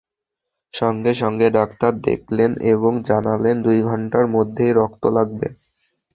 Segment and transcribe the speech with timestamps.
[0.73, 5.47] সঙ্গে সঙ্গে ডাক্তার দেখলেন এবং জানালেন, দুই ঘণ্টার মধ্যেই রক্ত লাগবে।